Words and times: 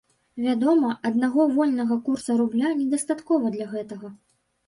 Вядома, 0.43 0.93
аднаго 1.09 1.45
вольнага 1.57 1.97
курса 2.09 2.37
рубля 2.41 2.71
недастаткова 2.79 3.45
для 3.57 3.65
гэтага. 3.77 4.13